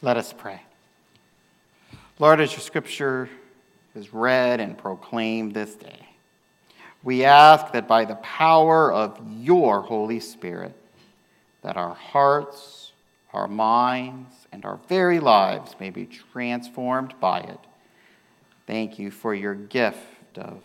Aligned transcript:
Let 0.00 0.16
us 0.16 0.32
pray. 0.32 0.62
Lord, 2.18 2.40
as 2.40 2.52
your 2.52 2.60
scripture 2.60 3.28
is 3.94 4.12
read 4.14 4.60
and 4.60 4.78
proclaimed 4.78 5.54
this 5.54 5.74
day, 5.74 6.08
we 7.02 7.24
ask 7.24 7.72
that 7.72 7.88
by 7.88 8.04
the 8.04 8.16
power 8.16 8.92
of 8.92 9.20
your 9.38 9.82
Holy 9.82 10.20
Spirit, 10.20 10.74
that 11.62 11.76
our 11.76 11.94
hearts, 11.94 12.92
our 13.32 13.48
minds, 13.48 14.34
and 14.52 14.64
our 14.64 14.78
very 14.88 15.20
lives 15.20 15.74
may 15.78 15.90
be 15.90 16.06
transformed 16.06 17.14
by 17.20 17.40
it. 17.40 17.60
Thank 18.66 18.98
you 18.98 19.10
for 19.10 19.34
your 19.34 19.54
gift 19.54 20.36
of 20.36 20.60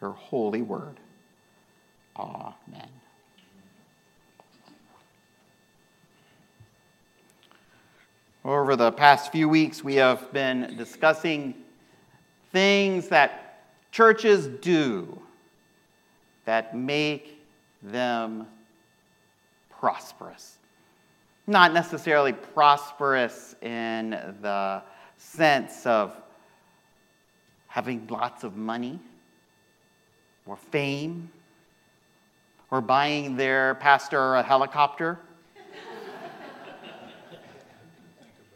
your 0.00 0.12
holy 0.12 0.62
word. 0.62 1.00
Amen. 2.16 2.88
Over 8.46 8.76
the 8.76 8.92
past 8.92 9.32
few 9.32 9.48
weeks, 9.48 9.82
we 9.82 9.94
have 9.94 10.30
been 10.30 10.74
discussing 10.76 11.54
things 12.52 13.08
that 13.08 13.64
churches 13.90 14.46
do 14.46 15.22
that 16.44 16.76
make 16.76 17.42
them 17.82 18.46
prosperous. 19.70 20.58
Not 21.46 21.72
necessarily 21.72 22.34
prosperous 22.34 23.56
in 23.62 24.10
the 24.42 24.82
sense 25.16 25.86
of 25.86 26.14
having 27.68 28.06
lots 28.08 28.44
of 28.44 28.58
money 28.58 29.00
or 30.44 30.56
fame 30.56 31.30
or 32.70 32.82
buying 32.82 33.36
their 33.36 33.76
pastor 33.76 34.34
a 34.34 34.42
helicopter 34.42 35.18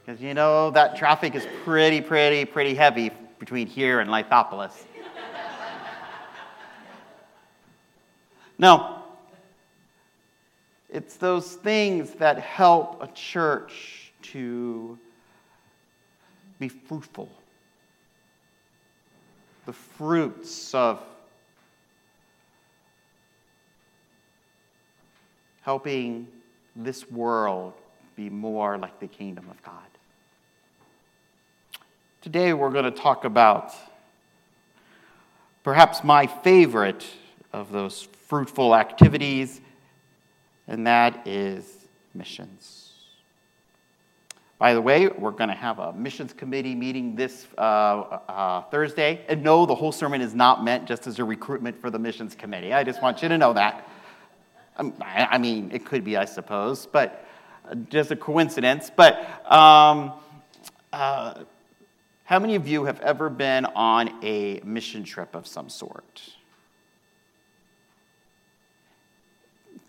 Because 0.09 0.23
you 0.23 0.33
know 0.33 0.71
that 0.71 0.97
traffic 0.97 1.35
is 1.35 1.47
pretty, 1.65 2.01
pretty, 2.01 2.47
pretty 2.47 2.75
heavy 2.75 3.11
between 3.39 3.67
here 3.67 4.01
and 4.01 4.09
Lithopolis. 4.09 4.73
no, 8.57 9.03
it's 10.89 11.17
those 11.17 11.57
things 11.57 12.13
that 12.13 12.39
help 12.39 13.03
a 13.03 13.09
church 13.09 14.15
to 14.23 14.99
be 16.59 16.71
fruitful. 16.71 17.29
The 19.67 19.75
fruits 19.75 20.75
of 20.75 21.03
helping 25.61 26.29
this 26.75 27.11
world 27.11 27.75
be 28.17 28.31
more 28.31 28.79
like 28.79 28.99
the 29.01 29.07
kingdom 29.07 29.45
of 29.51 29.63
God. 29.63 29.83
Today 32.21 32.53
we're 32.53 32.73
going 32.73 32.85
to 32.85 32.91
talk 32.91 33.25
about 33.25 33.73
perhaps 35.63 36.03
my 36.03 36.27
favorite 36.27 37.07
of 37.53 37.71
those 37.71 38.09
fruitful 38.27 38.75
activities, 38.75 39.61
and 40.67 40.85
that 40.89 41.29
is 41.29 41.87
missions. 42.15 42.91
By 44.59 44.75
the 44.75 44.81
way, 44.81 45.07
we're 45.07 45.31
going 45.31 45.51
to 45.51 45.55
have 45.55 45.79
a 45.79 45.93
missions 45.93 46.33
committee 46.33 46.75
meeting 46.75 47.15
this 47.15 47.47
uh, 47.57 47.61
uh, 47.61 48.63
Thursday. 48.63 49.25
And 49.29 49.45
no, 49.45 49.65
the 49.65 49.77
whole 49.77 49.93
sermon 49.93 50.21
is 50.21 50.35
not 50.35 50.65
meant 50.65 50.87
just 50.87 51.07
as 51.07 51.21
a 51.21 51.25
recruitment 51.25 51.81
for 51.81 51.89
the 51.89 52.01
missions 52.01 52.35
committee. 52.35 52.73
I 52.73 52.83
just 52.83 53.01
want 53.01 53.23
you 53.23 53.29
to 53.29 53.39
know 53.39 53.53
that. 53.53 53.89
Um, 54.77 54.93
I 55.01 55.39
mean, 55.39 55.71
it 55.73 55.85
could 55.85 56.03
be, 56.03 56.17
I 56.17 56.25
suppose, 56.25 56.85
but 56.85 57.25
uh, 57.71 57.77
just 57.77 58.11
a 58.11 58.17
coincidence. 58.17 58.91
But 58.95 59.21
um, 59.51 60.15
uh, 60.93 61.45
how 62.29 62.39
many 62.39 62.57
of 62.57 62.69
you 62.69 62.85
have 62.85 63.01
ever 63.01 63.31
been 63.31 63.65
on 63.65 64.11
a 64.23 64.61
mission 64.63 65.03
trip 65.03 65.35
of 65.35 65.47
some 65.47 65.71
sort? 65.71 66.21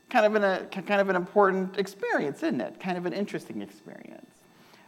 Kind 0.09 0.25
of, 0.25 0.41
an, 0.41 0.67
kind 0.69 1.01
of 1.01 1.09
an 1.09 1.17
important 1.17 1.77
experience, 1.77 2.37
isn't 2.37 2.61
it? 2.61 2.79
Kind 2.79 2.97
of 2.97 3.05
an 3.05 3.11
interesting 3.11 3.61
experience. 3.61 4.31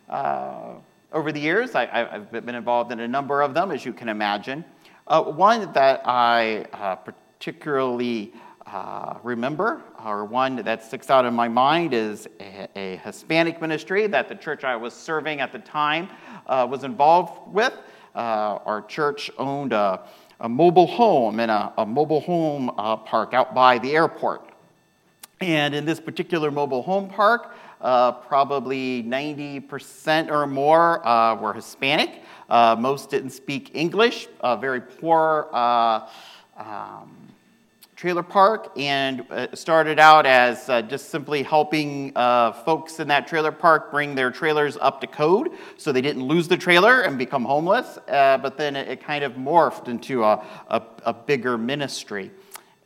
Uh, 0.07 0.75
over 1.11 1.33
the 1.33 1.41
years, 1.41 1.75
I, 1.75 1.87
have 1.87 2.31
been 2.31 2.55
involved 2.55 2.93
in 2.93 3.01
a 3.01 3.07
number 3.07 3.41
of 3.41 3.53
them, 3.53 3.71
as 3.71 3.83
you 3.83 3.91
can 3.91 4.07
imagine. 4.07 4.63
Uh, 5.05 5.21
one 5.21 5.73
that 5.73 6.03
I 6.05 6.67
uh, 6.71 6.95
particularly 6.95 8.31
uh, 8.65 9.15
remember, 9.23 9.81
or 10.05 10.23
one 10.23 10.55
that 10.55 10.85
sticks 10.85 11.09
out 11.09 11.25
in 11.25 11.33
my 11.33 11.49
mind, 11.49 11.93
is 11.93 12.29
a, 12.39 12.69
a, 12.77 12.95
Hispanic 13.03 13.59
ministry 13.59 14.07
that 14.07 14.29
the 14.29 14.35
church 14.35 14.63
I 14.63 14.77
was 14.77 14.93
serving 14.93 15.41
at 15.41 15.51
the 15.51 15.59
time 15.59 16.07
uh, 16.47 16.67
was 16.69 16.83
involved 16.83 17.53
with. 17.53 17.73
Uh, 18.13 18.59
our 18.65 18.81
church 18.81 19.31
owned 19.37 19.71
a, 19.71 20.01
a, 20.41 20.49
mobile 20.49 20.87
home 20.87 21.39
in 21.39 21.49
a, 21.49 21.73
a 21.77 21.85
mobile 21.85 22.19
home 22.19 22.69
uh, 22.77 22.97
park 22.97 23.33
out 23.33 23.55
by 23.55 23.77
the 23.79 23.91
airport. 23.93 24.49
And 25.39 25.73
in 25.73 25.85
this 25.85 25.99
particular 25.99 26.51
mobile 26.51 26.83
home 26.83 27.07
park, 27.09 27.55
uh, 27.79 28.11
probably 28.11 29.01
90% 29.03 30.29
or 30.29 30.45
more 30.45 31.07
uh, 31.07 31.35
were 31.35 31.53
Hispanic. 31.53 32.21
most 32.49 33.09
didn't 33.09 33.31
speak 33.31 33.71
English, 33.73 34.27
very 34.59 34.81
poor. 34.81 35.47
Um, 36.57 37.30
trailer 38.01 38.23
park 38.23 38.71
and 38.77 39.23
uh, 39.29 39.45
started 39.53 39.99
out 39.99 40.25
as 40.25 40.67
uh, 40.69 40.81
just 40.81 41.11
simply 41.11 41.43
helping 41.43 42.11
uh, 42.15 42.51
folks 42.51 42.99
in 42.99 43.07
that 43.07 43.27
trailer 43.27 43.51
park 43.51 43.91
bring 43.91 44.15
their 44.15 44.31
trailers 44.31 44.75
up 44.77 44.99
to 44.99 45.05
code 45.05 45.51
so 45.77 45.91
they 45.91 46.01
didn't 46.01 46.23
lose 46.23 46.47
the 46.47 46.57
trailer 46.57 47.01
and 47.01 47.19
become 47.19 47.45
homeless. 47.45 47.99
Uh, 48.07 48.39
but 48.39 48.57
then 48.57 48.75
it, 48.75 48.87
it, 48.87 49.03
kind 49.03 49.23
of 49.23 49.33
morphed 49.33 49.87
into 49.87 50.23
a, 50.23 50.43
a, 50.69 50.81
a 51.05 51.13
bigger 51.13 51.59
ministry. 51.59 52.31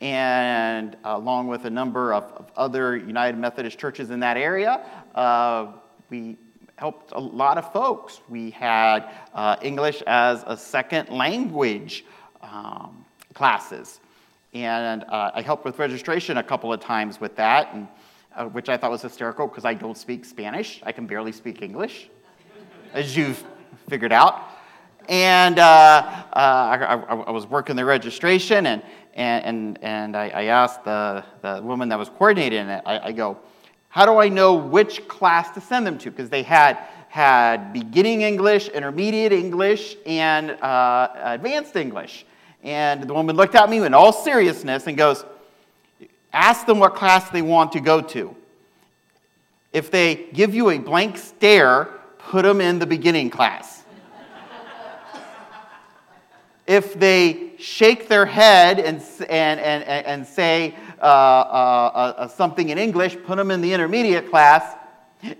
And 0.02 0.98
along 1.02 1.48
with 1.48 1.64
a 1.64 1.70
number 1.70 2.12
of, 2.12 2.24
of, 2.34 2.50
other 2.54 2.94
United 2.94 3.38
Methodist 3.38 3.78
churches 3.78 4.10
in 4.10 4.20
that 4.20 4.36
area, 4.36 4.84
uh, 5.14 5.68
we 6.10 6.36
helped 6.76 7.12
a 7.12 7.20
lot 7.20 7.56
of 7.56 7.72
folks. 7.72 8.20
We 8.28 8.50
had 8.50 9.10
uh, 9.32 9.56
English 9.62 10.02
as 10.06 10.44
a 10.46 10.58
second 10.58 11.08
language 11.08 12.04
um, 12.42 13.06
classes. 13.32 14.00
And 14.64 15.04
uh, 15.04 15.32
I 15.34 15.42
helped 15.42 15.66
with 15.66 15.78
registration 15.78 16.38
a 16.38 16.42
couple 16.42 16.72
of 16.72 16.80
times 16.80 17.20
with 17.20 17.36
that, 17.36 17.74
and, 17.74 17.86
uh, 18.34 18.46
which 18.46 18.70
I 18.70 18.78
thought 18.78 18.90
was 18.90 19.02
hysterical 19.02 19.46
because 19.46 19.66
I 19.66 19.74
don't 19.74 19.98
speak 19.98 20.24
Spanish. 20.24 20.80
I 20.82 20.92
can 20.92 21.06
barely 21.06 21.32
speak 21.32 21.60
English, 21.60 22.08
as 22.94 23.14
you've 23.14 23.44
figured 23.86 24.12
out. 24.12 24.48
And 25.10 25.58
uh, 25.58 25.62
uh 25.62 26.32
I, 26.32 26.76
I, 26.76 27.16
I, 27.16 27.30
was 27.30 27.46
working 27.46 27.76
the 27.76 27.84
registration, 27.84 28.64
and, 28.64 28.82
and, 29.14 29.78
and 29.82 30.16
I, 30.16 30.28
I 30.28 30.44
asked 30.44 30.84
the, 30.84 31.22
the 31.42 31.60
woman 31.62 31.90
that 31.90 31.98
was 31.98 32.08
coordinating 32.08 32.66
it, 32.68 32.82
I, 32.86 33.08
I 33.08 33.12
go, 33.12 33.36
how 33.90 34.06
do 34.06 34.16
I 34.16 34.30
know 34.30 34.54
which 34.54 35.06
class 35.06 35.50
to 35.50 35.60
send 35.60 35.86
them 35.86 35.98
to? 35.98 36.10
Because 36.10 36.30
they 36.30 36.42
had 36.42 36.78
had 37.08 37.74
beginning 37.74 38.22
English, 38.22 38.68
intermediate 38.68 39.32
English, 39.32 39.96
and 40.06 40.52
uh, 40.62 41.08
advanced 41.14 41.76
English. 41.76 42.24
And 42.66 43.04
the 43.04 43.14
woman 43.14 43.36
looked 43.36 43.54
at 43.54 43.70
me 43.70 43.78
in 43.78 43.94
all 43.94 44.12
seriousness 44.12 44.88
and 44.88 44.96
goes, 44.96 45.24
Ask 46.32 46.66
them 46.66 46.80
what 46.80 46.96
class 46.96 47.30
they 47.30 47.40
want 47.40 47.72
to 47.72 47.80
go 47.80 48.00
to. 48.00 48.34
If 49.72 49.90
they 49.92 50.26
give 50.32 50.52
you 50.52 50.70
a 50.70 50.78
blank 50.78 51.16
stare, 51.16 51.88
put 52.18 52.42
them 52.42 52.60
in 52.60 52.80
the 52.80 52.86
beginning 52.86 53.30
class. 53.30 53.84
if 56.66 56.94
they 56.94 57.52
shake 57.58 58.08
their 58.08 58.26
head 58.26 58.80
and, 58.80 59.00
and, 59.30 59.60
and, 59.60 59.84
and 59.84 60.26
say 60.26 60.74
uh, 61.00 61.04
uh, 61.04 62.14
uh, 62.16 62.28
something 62.28 62.70
in 62.70 62.78
English, 62.78 63.16
put 63.24 63.36
them 63.36 63.52
in 63.52 63.60
the 63.60 63.72
intermediate 63.72 64.28
class. 64.28 64.76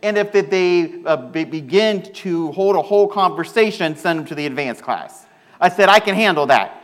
And 0.02 0.16
if 0.16 0.30
they 0.30 1.02
uh, 1.04 1.16
begin 1.16 2.02
to 2.02 2.52
hold 2.52 2.76
a 2.76 2.82
whole 2.82 3.08
conversation, 3.08 3.96
send 3.96 4.20
them 4.20 4.26
to 4.26 4.36
the 4.36 4.46
advanced 4.46 4.82
class. 4.82 5.26
I 5.60 5.70
said, 5.70 5.88
I 5.88 5.98
can 5.98 6.14
handle 6.14 6.46
that. 6.46 6.75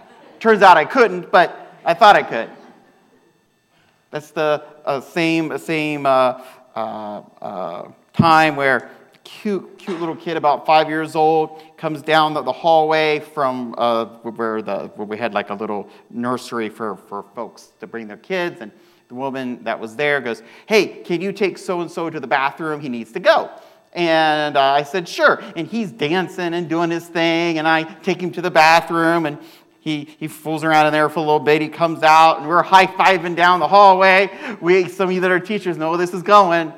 Turns 0.42 0.60
out 0.60 0.76
I 0.76 0.84
couldn't, 0.84 1.30
but 1.30 1.72
I 1.84 1.94
thought 1.94 2.16
I 2.16 2.24
could. 2.24 2.50
That's 4.10 4.32
the 4.32 4.64
uh, 4.84 5.00
same, 5.00 5.56
same 5.56 6.04
uh, 6.04 6.42
uh, 6.74 7.22
uh, 7.40 7.88
time 8.12 8.56
where 8.56 8.90
cute, 9.22 9.78
cute 9.78 10.00
little 10.00 10.16
kid, 10.16 10.36
about 10.36 10.66
five 10.66 10.88
years 10.88 11.14
old, 11.14 11.62
comes 11.76 12.02
down 12.02 12.34
the, 12.34 12.42
the 12.42 12.50
hallway 12.50 13.20
from 13.20 13.76
uh, 13.78 14.06
where, 14.06 14.62
the, 14.62 14.90
where 14.96 15.06
we 15.06 15.16
had 15.16 15.32
like 15.32 15.50
a 15.50 15.54
little 15.54 15.88
nursery 16.10 16.68
for, 16.68 16.96
for 16.96 17.24
folks 17.36 17.68
to 17.78 17.86
bring 17.86 18.08
their 18.08 18.16
kids. 18.16 18.60
And 18.60 18.72
the 19.06 19.14
woman 19.14 19.62
that 19.62 19.78
was 19.78 19.94
there 19.94 20.20
goes, 20.20 20.42
Hey, 20.66 21.04
can 21.04 21.20
you 21.20 21.30
take 21.30 21.56
so 21.56 21.82
and 21.82 21.88
so 21.88 22.10
to 22.10 22.18
the 22.18 22.26
bathroom? 22.26 22.80
He 22.80 22.88
needs 22.88 23.12
to 23.12 23.20
go. 23.20 23.48
And 23.92 24.56
uh, 24.56 24.60
I 24.60 24.82
said, 24.82 25.08
Sure. 25.08 25.40
And 25.54 25.68
he's 25.68 25.92
dancing 25.92 26.54
and 26.54 26.68
doing 26.68 26.90
his 26.90 27.06
thing. 27.06 27.58
And 27.58 27.68
I 27.68 27.84
take 27.84 28.20
him 28.20 28.32
to 28.32 28.42
the 28.42 28.50
bathroom. 28.50 29.26
And 29.26 29.38
he, 29.82 30.14
he 30.20 30.28
fools 30.28 30.62
around 30.62 30.86
in 30.86 30.92
there 30.92 31.08
for 31.08 31.18
a 31.18 31.22
little 31.22 31.40
bit. 31.40 31.60
He 31.60 31.68
comes 31.68 32.04
out, 32.04 32.38
and 32.38 32.46
we're 32.46 32.62
high 32.62 32.86
fiving 32.86 33.34
down 33.34 33.58
the 33.58 33.66
hallway. 33.66 34.30
We, 34.60 34.88
some 34.88 35.08
of 35.08 35.12
you 35.12 35.20
that 35.22 35.30
are 35.32 35.40
teachers 35.40 35.76
know 35.76 35.88
where 35.88 35.98
this 35.98 36.14
is 36.14 36.22
going. 36.22 36.72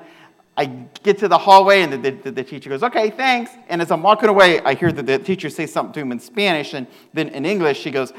I 0.56 0.65
get 1.03 1.19
to 1.19 1.29
the 1.29 1.37
hallway, 1.37 1.83
and 1.83 1.93
the, 1.93 2.11
the, 2.12 2.31
the, 2.31 2.43
teacher 2.43 2.71
goes, 2.71 2.83
Okay, 2.83 3.11
thanks. 3.11 3.51
And 3.69 3.83
as 3.83 3.91
I'm 3.91 4.03
walking 4.03 4.31
away, 4.31 4.61
I 4.61 4.73
hear 4.73 4.91
the, 4.91 5.03
the 5.03 5.19
teacher 5.19 5.51
say 5.51 5.67
something 5.67 5.93
to 5.93 6.01
him 6.01 6.12
in 6.12 6.19
Spanish, 6.19 6.73
and 6.73 6.87
then 7.12 7.29
in 7.29 7.45
English, 7.45 7.79
she 7.79 7.91
goes, 7.91 8.11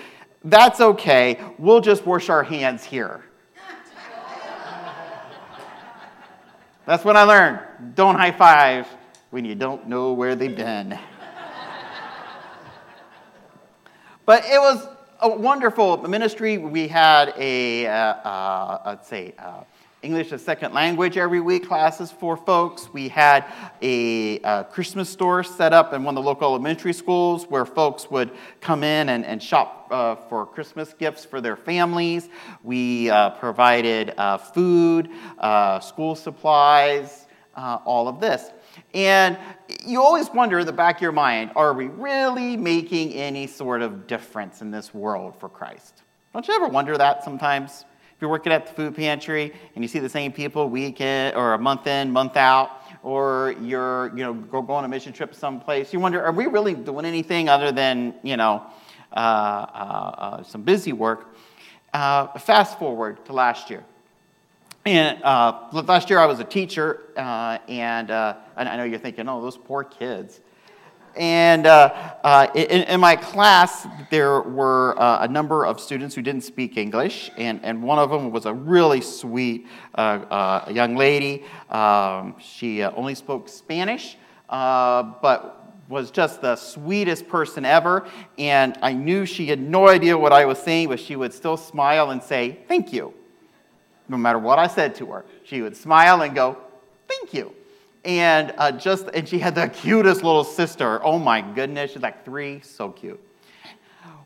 That's 0.43 0.79
okay. 0.79 1.39
We'll 1.57 1.81
just 1.81 2.05
wash 2.05 2.29
our 2.29 2.43
hands 2.43 2.83
here. 2.83 3.23
That's 6.85 7.03
what 7.03 7.15
I 7.15 7.23
learned. 7.23 7.95
Don't 7.95 8.17
high 8.17 8.33
five 8.33 8.87
when 9.31 9.45
you 9.45 9.55
don't 9.55 9.87
know 9.87 10.13
where 10.13 10.35
they've 10.35 10.55
been. 10.55 10.99
But 14.25 14.43
it 14.45 14.59
was 14.59 14.87
a 15.21 15.29
wonderful 15.29 15.97
ministry. 16.07 16.57
We 16.57 16.87
had 16.87 17.33
a, 17.37 17.87
uh, 17.87 17.91
uh, 17.93 18.81
let's 18.85 19.07
say, 19.07 19.33
uh, 19.39 19.63
English 20.05 20.31
as 20.31 20.43
second 20.43 20.71
language 20.73 21.17
every 21.17 21.41
week 21.41 21.67
classes 21.67 22.11
for 22.11 22.37
folks. 22.37 22.93
We 22.93 23.07
had 23.09 23.43
a, 23.81 24.39
a, 24.41 24.63
Christmas 24.65 25.09
store 25.09 25.43
set 25.43 25.73
up 25.73 25.93
in 25.93 26.03
one 26.03 26.15
of 26.15 26.23
the 26.23 26.27
local 26.27 26.47
elementary 26.47 26.93
schools 26.93 27.45
where 27.45 27.65
folks 27.65 28.11
would 28.11 28.29
come 28.61 28.83
in 28.83 29.09
and, 29.09 29.25
and 29.25 29.41
shop 29.41 29.87
uh, 29.89 30.15
for 30.15 30.45
Christmas 30.45 30.93
gifts 30.93 31.25
for 31.25 31.41
their 31.41 31.55
families. 31.55 32.29
We 32.63 33.09
uh, 33.09 33.31
provided 33.31 34.13
uh, 34.15 34.37
food, 34.37 35.09
uh, 35.39 35.79
school 35.79 36.15
supplies, 36.15 37.24
uh, 37.55 37.79
all 37.85 38.07
of 38.07 38.19
this. 38.19 38.51
And 38.93 39.37
you 39.85 40.01
always 40.01 40.29
wonder 40.29 40.59
in 40.59 40.65
the 40.65 40.73
back 40.73 40.97
of 40.97 41.01
your 41.01 41.11
mind 41.11 41.51
are 41.55 41.73
we 41.73 41.87
really 41.87 42.57
making 42.57 43.13
any 43.13 43.47
sort 43.47 43.81
of 43.81 44.07
difference 44.07 44.61
in 44.61 44.71
this 44.71 44.93
world 44.93 45.35
for 45.39 45.49
Christ? 45.49 46.03
Don't 46.33 46.47
you 46.47 46.53
ever 46.53 46.67
wonder 46.67 46.97
that 46.97 47.23
sometimes? 47.23 47.85
If 48.15 48.21
you're 48.21 48.29
working 48.29 48.53
at 48.53 48.67
the 48.67 48.73
food 48.73 48.95
pantry 48.95 49.53
and 49.75 49.83
you 49.83 49.89
see 49.89 49.99
the 49.99 50.07
same 50.07 50.31
people 50.31 50.69
week 50.69 51.01
in 51.01 51.35
or 51.35 51.53
a 51.53 51.59
month 51.59 51.85
in, 51.85 52.11
month 52.11 52.37
out, 52.37 52.81
or 53.03 53.55
you're 53.61 54.07
you 54.15 54.23
know 54.23 54.33
go, 54.33 54.65
on 54.69 54.85
a 54.85 54.87
mission 54.87 55.11
trip 55.11 55.35
someplace, 55.35 55.91
you 55.91 55.99
wonder, 55.99 56.23
are 56.23 56.31
we 56.31 56.47
really 56.47 56.73
doing 56.73 57.05
anything 57.05 57.49
other 57.49 57.73
than 57.73 58.15
you 58.23 58.37
know 58.37 58.63
uh, 59.11 59.19
uh, 59.19 60.15
uh, 60.17 60.43
some 60.43 60.61
busy 60.61 60.93
work? 60.93 61.35
Uh, 61.93 62.27
fast 62.39 62.79
forward 62.79 63.25
to 63.25 63.33
last 63.33 63.69
year. 63.69 63.83
And 64.85 65.23
uh, 65.23 65.69
last 65.71 66.09
year 66.09 66.19
I 66.19 66.27
was 66.27 66.39
a 66.39 66.43
teacher, 66.43 67.09
uh, 67.17 67.57
and 67.67 68.11
I 68.11 68.77
know 68.77 68.83
you're 68.83 68.99
thinking, 68.99 69.27
oh, 69.27 69.41
those 69.41 69.57
poor 69.57 69.83
kids. 69.83 70.41
And 71.15 71.65
uh, 71.65 71.93
uh, 72.23 72.47
in, 72.53 72.83
in, 72.83 72.99
my 72.99 73.15
class, 73.15 73.87
there 74.11 74.41
were 74.41 74.99
uh, 74.99 75.23
a 75.23 75.27
number 75.29 75.65
of 75.65 75.79
students 75.79 76.13
who 76.13 76.21
didn't 76.21 76.43
speak 76.43 76.75
English, 76.75 77.31
and, 77.37 77.63
and 77.63 77.81
one 77.81 77.99
of 77.99 78.09
them 78.09 78.31
was 78.31 78.45
a 78.45 78.53
really 78.53 78.99
sweet 78.99 79.65
uh, 79.95 80.01
uh, 80.01 80.69
young 80.71 80.97
lady. 80.97 81.45
Um, 81.69 82.35
she 82.39 82.83
uh, 82.83 82.91
only 82.95 83.15
spoke 83.15 83.47
Spanish, 83.47 84.17
but 84.49 85.61
was 85.87 86.11
just 86.11 86.41
the 86.41 86.57
sweetest 86.57 87.29
person 87.29 87.63
ever. 87.63 88.07
And 88.37 88.77
I 88.81 88.91
knew 88.91 89.25
she 89.25 89.47
had 89.47 89.61
no 89.61 89.87
idea 89.87 90.17
what 90.17 90.33
I 90.33 90.45
was 90.45 90.59
saying, 90.59 90.89
but 90.89 90.99
she 90.99 91.15
would 91.15 91.33
still 91.33 91.57
smile 91.57 92.11
and 92.11 92.21
say, 92.21 92.59
Thank 92.67 92.91
you. 92.91 93.13
No 94.07 94.17
matter 94.17 94.39
what 94.39 94.59
I 94.59 94.67
said 94.67 94.95
to 94.95 95.05
her, 95.07 95.25
she 95.43 95.61
would 95.61 95.75
smile 95.75 96.21
and 96.21 96.35
go, 96.35 96.57
Thank 97.07 97.33
you 97.33 97.53
and 98.05 98.53
uh, 98.57 98.71
just 98.71 99.07
and 99.13 99.27
she 99.27 99.39
had 99.39 99.55
the 99.55 99.67
cutest 99.67 100.23
little 100.23 100.43
sister. 100.43 101.03
Oh 101.03 101.17
my 101.17 101.41
goodness, 101.41 101.91
she's 101.91 102.01
like 102.01 102.23
three, 102.23 102.61
so 102.61 102.91
cute. 102.91 103.19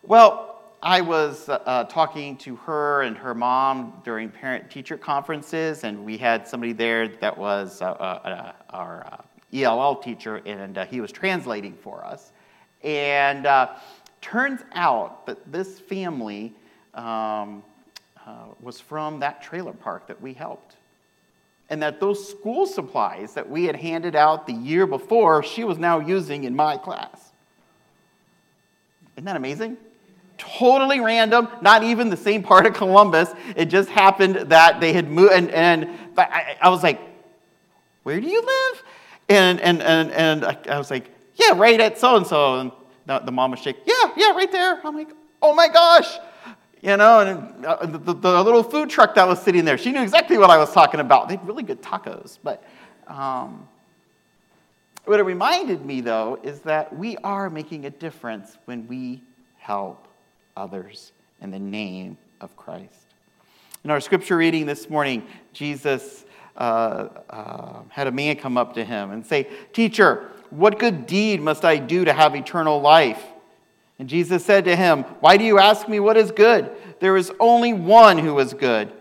Well, 0.03 0.61
I 0.83 1.01
was 1.01 1.49
uh, 1.49 1.61
uh, 1.65 1.83
talking 1.85 2.37
to 2.37 2.55
her 2.57 3.03
and 3.03 3.17
her 3.17 3.33
mom 3.33 4.01
during 4.03 4.29
parent-teacher 4.29 4.97
conferences, 4.97 5.83
and 5.83 6.05
we 6.05 6.17
had 6.17 6.47
somebody 6.47 6.73
there 6.73 7.07
that 7.07 7.37
was 7.37 7.81
uh, 7.81 7.85
uh, 7.85 7.93
uh, 7.93 8.51
our 8.69 9.23
ELL 9.53 9.95
teacher, 9.95 10.37
and 10.45 10.77
he 10.89 11.01
was 11.01 11.11
translating 11.11 11.73
for 11.73 12.03
us. 12.05 12.31
And 12.83 13.47
turns 14.21 14.61
out 14.73 15.25
that 15.25 15.51
this 15.51 15.79
family 15.79 16.53
um, 16.93 17.63
Uh, 18.29 18.33
was 18.61 18.79
from 18.79 19.21
that 19.21 19.41
trailer 19.41 19.73
park 19.73 20.05
that 20.05 20.21
we 20.21 20.33
helped 20.33 20.75
and 21.71 21.81
that 21.81 21.99
those 21.99 22.29
school 22.29 22.67
supplies 22.67 23.33
that 23.33 23.49
we 23.49 23.65
had 23.65 23.75
handed 23.75 24.15
out 24.15 24.45
the 24.45 24.53
year 24.53 24.85
before, 24.85 25.41
she 25.41 25.63
was 25.63 25.79
now 25.79 25.97
using 25.97 26.43
in 26.43 26.55
my 26.55 26.77
class. 26.77 27.31
Isn't 29.15 29.25
that 29.25 29.35
amazing? 29.35 29.77
Totally 30.37 30.99
random, 30.99 31.47
not 31.61 31.81
even 31.81 32.11
the 32.11 32.17
same 32.17 32.43
part 32.43 32.67
of 32.67 32.75
Columbus. 32.75 33.31
It 33.55 33.65
just 33.65 33.89
happened 33.89 34.35
that 34.51 34.79
they 34.79 34.93
had 34.93 35.09
moved, 35.09 35.33
and, 35.33 35.49
and 35.49 35.89
I, 36.15 36.55
I 36.61 36.69
was 36.69 36.83
like, 36.83 37.01
Where 38.03 38.21
do 38.21 38.27
you 38.27 38.41
live? 38.41 38.83
And, 39.27 39.59
and, 39.59 39.81
and, 39.81 40.11
and 40.11 40.45
I 40.69 40.77
was 40.77 40.91
like, 40.91 41.09
Yeah, 41.33 41.53
right 41.55 41.81
at 41.81 41.97
so 41.97 42.15
and 42.15 42.27
so. 42.27 42.59
And 42.59 42.71
the 43.07 43.31
mom 43.31 43.49
was 43.49 43.59
shaking, 43.59 43.81
Yeah, 43.87 44.11
yeah, 44.15 44.31
right 44.33 44.51
there. 44.51 44.79
I'm 44.83 44.95
like, 44.95 45.09
Oh 45.41 45.55
my 45.55 45.67
gosh 45.67 46.19
you 46.81 46.95
know, 46.95 47.19
and 47.19 47.65
uh, 47.65 47.85
the, 47.85 48.13
the, 48.13 48.43
little 48.43 48.63
food 48.63 48.89
truck 48.89 49.15
that 49.15 49.27
was 49.27 49.41
sitting 49.41 49.65
there, 49.65 49.77
she 49.77 49.91
knew 49.91 50.01
exactly 50.01 50.37
what 50.37 50.49
I 50.49 50.57
was 50.57 50.71
talking 50.71 50.99
about. 50.99 51.27
They 51.27 51.35
had 51.35 51.45
really 51.45 51.63
good 51.63 51.81
tacos. 51.81 52.37
But 52.41 52.63
um, 53.07 53.67
what 55.05 55.19
it 55.19 55.23
reminded 55.23 55.85
me, 55.85 56.01
though, 56.01 56.39
is 56.41 56.61
that 56.61 56.95
we 56.95 57.17
are 57.17 57.49
making 57.49 57.85
a 57.85 57.89
difference 57.89 58.57
when 58.65 58.87
we 58.87 59.21
help 59.57 60.07
others 60.55 61.11
in 61.41 61.51
the 61.51 61.59
name 61.59 62.17
of 62.39 62.55
Christ. 62.55 62.93
In 63.83 63.91
our 63.91 63.99
scripture 63.99 64.37
reading 64.37 64.65
this 64.65 64.89
morning, 64.89 65.25
Jesus 65.51 66.25
uh, 66.55 67.07
uh, 67.29 67.79
had 67.89 68.07
a 68.07 68.11
man 68.11 68.35
come 68.35 68.57
up 68.57 68.73
to 68.75 68.85
him 68.85 69.11
and 69.11 69.25
say, 69.25 69.47
Teacher, 69.73 70.29
what 70.49 70.79
good 70.79 71.05
deed 71.05 71.41
must 71.41 71.65
I 71.65 71.77
do 71.77 72.05
to 72.05 72.13
have 72.13 72.35
eternal 72.35 72.81
life? 72.81 73.21
And 73.99 74.07
Jesus 74.07 74.45
said 74.45 74.65
to 74.65 74.75
him, 74.75 75.03
Why 75.19 75.35
do 75.35 75.43
you 75.43 75.59
ask 75.59 75.87
me 75.87 75.99
what 75.99 76.17
is 76.17 76.31
good? 76.31 76.71
There 77.01 77.17
is 77.17 77.31
only 77.39 77.73
one 77.73 78.17
who 78.17 78.39
is 78.39 78.53
good. 78.53 78.91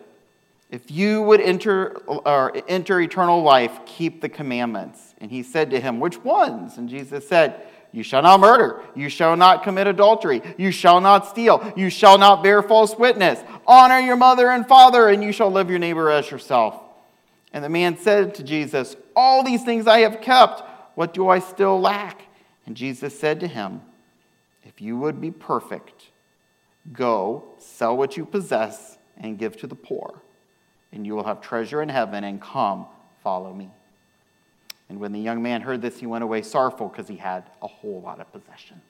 If 0.70 0.90
you 0.90 1.22
would 1.22 1.40
enter, 1.40 1.96
or 2.06 2.52
enter 2.68 3.00
eternal 3.00 3.42
life, 3.42 3.78
keep 3.86 4.20
the 4.20 4.28
commandments. 4.28 5.14
And 5.18 5.30
he 5.30 5.42
said 5.42 5.70
to 5.70 5.80
him, 5.80 6.00
Which 6.00 6.18
ones? 6.18 6.76
And 6.76 6.88
Jesus 6.88 7.26
said, 7.26 7.66
You 7.92 8.02
shall 8.02 8.22
not 8.22 8.40
murder. 8.40 8.82
You 8.94 9.08
shall 9.08 9.36
not 9.36 9.62
commit 9.62 9.86
adultery. 9.86 10.42
You 10.58 10.72
shall 10.72 11.00
not 11.00 11.28
steal. 11.28 11.72
You 11.76 11.88
shall 11.90 12.18
not 12.18 12.42
bear 12.42 12.60
false 12.60 12.96
witness. 12.96 13.40
Honor 13.66 14.00
your 14.00 14.16
mother 14.16 14.50
and 14.50 14.66
father, 14.66 15.08
and 15.08 15.22
you 15.22 15.32
shall 15.32 15.48
love 15.48 15.70
your 15.70 15.78
neighbor 15.78 16.10
as 16.10 16.30
yourself. 16.30 16.82
And 17.52 17.64
the 17.64 17.70
man 17.70 17.96
said 17.96 18.34
to 18.34 18.42
Jesus, 18.42 18.96
All 19.16 19.42
these 19.44 19.64
things 19.64 19.87
I 19.87 20.00
have 20.00 20.20
kept. 20.20 20.62
What 20.96 21.14
do 21.14 21.28
I 21.28 21.38
still 21.38 21.80
lack? 21.80 22.23
And 22.66 22.76
Jesus 22.76 23.18
said 23.18 23.40
to 23.40 23.46
him, 23.46 23.80
if 24.68 24.82
you 24.82 24.96
would 24.98 25.20
be 25.20 25.30
perfect, 25.30 26.10
go, 26.92 27.44
sell 27.58 27.96
what 27.96 28.16
you 28.16 28.25
possess, 28.25 28.98
and 29.16 29.38
give 29.38 29.56
to 29.56 29.66
the 29.66 29.75
poor, 29.75 30.20
and 30.92 31.06
you 31.06 31.16
will 31.16 31.25
have 31.25 31.40
treasure 31.40 31.82
in 31.82 31.88
heaven, 31.88 32.22
and 32.22 32.40
come, 32.40 32.87
follow 33.25 33.52
me. 33.52 33.70
And 34.88 35.00
when 35.00 35.12
the 35.12 35.18
young 35.18 35.42
man 35.42 35.62
heard 35.62 35.82
this, 35.82 35.98
he 35.98 36.06
went 36.06 36.22
away 36.22 36.42
sorrowful 36.42 36.88
because 36.88 37.08
he 37.08 37.16
had 37.16 37.44
a 37.60 37.66
whole 37.66 38.00
lot 38.00 38.20
of 38.20 38.30
possessions. 38.32 38.82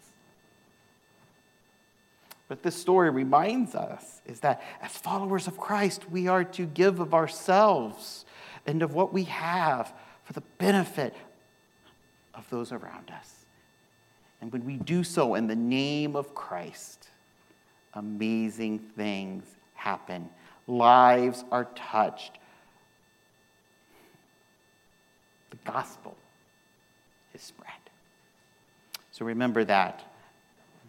But 2.49 2.62
this 2.62 2.75
story 2.75 3.11
reminds 3.11 3.75
us 3.75 4.20
is 4.26 4.40
that 4.40 4.62
as 4.82 4.92
followers 4.92 5.47
of 5.47 5.58
Christ, 5.58 6.11
we 6.11 6.28
are 6.28 6.44
to 6.44 6.66
give 6.66 6.99
of 6.99 7.14
ourselves 7.14 8.25
and 8.66 8.82
of 8.82 8.94
what 8.94 9.12
we 9.12 9.25
have 9.25 9.92
for 10.25 10.32
the 10.32 10.42
benefit 10.58 11.14
of 12.35 12.49
those 12.50 12.73
around 12.73 13.11
us. 13.11 13.38
And 14.40 14.52
when 14.52 14.64
we 14.64 14.76
do 14.76 15.02
so 15.02 15.35
in 15.35 15.47
the 15.47 15.57
name 15.57 16.14
of 16.14 16.35
Christ, 16.35 17.09
amazing 17.95 18.78
things 18.78 19.45
happen. 19.75 20.28
Lives 20.66 21.45
are 21.50 21.66
touched. 21.75 22.33
The 25.50 25.57
gospel 25.64 26.16
is 27.35 27.42
spread. 27.42 27.73
So 29.11 29.25
remember 29.25 29.64
that. 29.64 30.04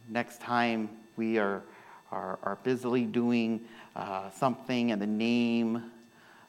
Next 0.10 0.42
time 0.42 0.90
we 1.18 1.40
are, 1.40 1.64
are, 2.12 2.38
are 2.44 2.58
busily 2.64 3.06
doing 3.06 3.62
uh, 3.96 4.30
something 4.32 4.90
in 4.90 5.00
the 5.00 5.08
name 5.08 5.92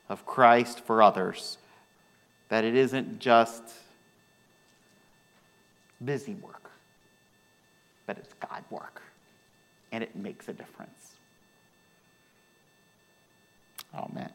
of 0.08 0.26
Christ 0.26 0.80
for 0.80 1.02
others, 1.02 1.56
that 2.48 2.64
it 2.64 2.74
isn't 2.74 3.20
just 3.20 3.62
busy 6.04 6.34
work 6.34 6.59
but 8.10 8.18
it's 8.18 8.34
God 8.40 8.64
work, 8.70 9.02
and 9.92 10.02
it 10.02 10.16
makes 10.16 10.48
a 10.48 10.52
difference. 10.52 11.14
Amen. 13.94 14.32